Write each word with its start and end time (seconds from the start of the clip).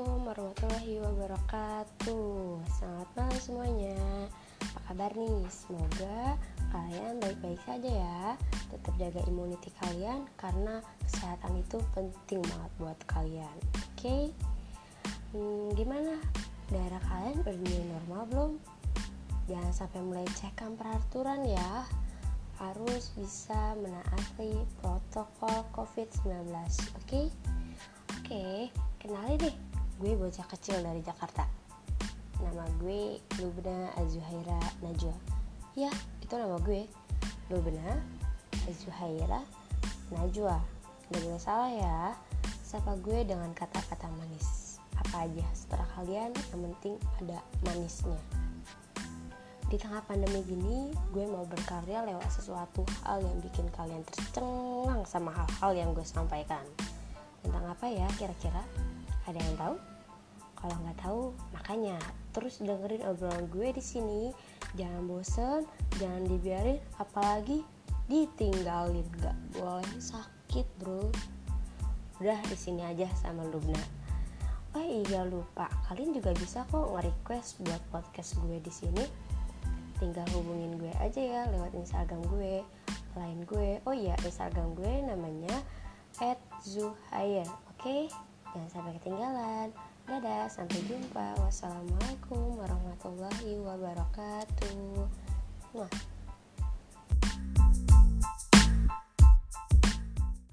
warahmatullahi 0.00 1.04
wabarakatuh 1.04 2.64
Selamat 2.80 3.08
malam 3.12 3.36
semuanya 3.36 4.00
Apa 4.64 4.80
kabar 4.88 5.12
nih? 5.12 5.44
Semoga 5.52 6.40
kalian 6.72 7.20
baik-baik 7.20 7.60
saja 7.68 7.90
ya 7.92 8.20
Tetap 8.72 8.96
jaga 8.96 9.20
imuniti 9.28 9.68
kalian 9.84 10.24
Karena 10.40 10.80
kesehatan 11.04 11.60
itu 11.60 11.76
penting 11.92 12.40
banget 12.40 12.72
buat 12.80 12.98
kalian 13.04 13.56
Oke? 13.92 14.00
Okay? 14.00 14.22
Hmm, 15.36 15.76
gimana? 15.76 16.16
Daerah 16.72 17.02
kalian 17.12 17.44
new 17.60 17.84
normal 17.92 18.22
belum? 18.32 18.52
Jangan 19.44 19.72
sampai 19.76 20.00
melecehkan 20.00 20.72
peraturan 20.72 21.44
ya 21.44 21.84
Harus 22.56 23.12
bisa 23.12 23.76
menaati 23.76 24.56
protokol 24.80 25.68
COVID-19 25.76 26.48
Oke? 26.48 26.64
Okay? 27.04 27.26
Oke, 28.22 28.38
okay, 28.38 28.60
kenalin 29.02 29.34
deh, 29.34 29.56
gue 30.02 30.18
bocah 30.18 30.42
kecil 30.50 30.82
dari 30.82 30.98
Jakarta. 30.98 31.46
Nama 32.42 32.66
gue 32.82 33.22
Lubna 33.38 33.86
Azuhaira 33.94 34.58
Najwa. 34.82 35.14
Ya, 35.78 35.94
itu 36.18 36.34
nama 36.34 36.58
gue. 36.58 36.90
Lubna 37.46 38.02
Azuhaira 38.66 39.46
Najwa. 40.10 40.58
Gak 41.06 41.22
boleh 41.22 41.38
salah 41.38 41.70
ya. 41.70 42.18
Sapa 42.66 42.98
gue 42.98 43.22
dengan 43.22 43.54
kata-kata 43.54 44.10
manis. 44.18 44.82
Apa 44.98 45.22
aja, 45.30 45.46
setelah 45.54 45.86
kalian, 45.94 46.34
yang 46.50 46.60
penting 46.66 46.98
ada 47.22 47.38
manisnya. 47.62 48.18
Di 49.70 49.78
tengah 49.78 50.02
pandemi 50.02 50.42
gini, 50.42 50.90
gue 51.14 51.30
mau 51.30 51.46
berkarya 51.46 52.02
lewat 52.02 52.26
sesuatu 52.26 52.82
hal 53.06 53.22
yang 53.22 53.38
bikin 53.38 53.70
kalian 53.78 54.02
tercengang 54.10 55.06
sama 55.06 55.30
hal-hal 55.30 55.70
yang 55.78 55.90
gue 55.94 56.02
sampaikan 56.02 56.66
tentang 57.46 57.70
apa 57.70 57.86
ya 57.86 58.06
kira-kira 58.18 58.62
ada 59.26 59.38
yang 59.38 59.54
tahu 59.58 59.74
kalau 60.62 60.78
nggak 60.86 60.98
tahu 61.02 61.22
makanya 61.50 61.98
terus 62.30 62.62
dengerin 62.62 63.02
obrolan 63.02 63.50
gue 63.50 63.74
di 63.74 63.82
sini. 63.82 64.22
Jangan 64.78 65.02
bosen 65.10 65.66
jangan 65.98 66.22
dibiarin 66.30 66.78
apalagi 67.02 67.66
ditinggalin. 68.06 69.02
Nggak 69.18 69.36
boleh 69.58 69.92
sakit 69.98 70.64
bro. 70.78 71.10
Udah 72.22 72.38
di 72.46 72.54
sini 72.54 72.86
aja 72.86 73.10
sama 73.18 73.42
Lubna. 73.50 73.82
Oh 74.72 74.80
iya 74.80 75.26
lupa. 75.26 75.66
Kalian 75.90 76.14
juga 76.14 76.30
bisa 76.32 76.64
kok 76.70 76.94
nge-request 76.94 77.60
buat 77.66 77.82
podcast 77.90 78.38
gue 78.40 78.62
di 78.62 78.72
sini. 78.72 79.04
Tinggal 79.98 80.24
hubungin 80.30 80.78
gue 80.78 80.94
aja 81.02 81.20
ya 81.20 81.42
lewat 81.50 81.74
Instagram 81.74 82.22
gue 82.30 82.62
lain 83.18 83.38
gue. 83.44 83.82
Oh 83.82 83.92
iya 83.92 84.14
Instagram 84.22 84.78
gue 84.78 84.92
namanya 85.10 85.58
Zuhair 86.62 87.44
oke? 87.44 87.82
Okay? 87.82 88.06
jangan 88.52 88.68
sampai 88.68 88.92
ketinggalan 89.00 89.68
dadah 90.06 90.50
sampai 90.50 90.82
jumpa 90.90 91.38
wassalamualaikum 91.38 92.58
warahmatullahi 92.58 93.58
wabarakatuh. 93.62 95.06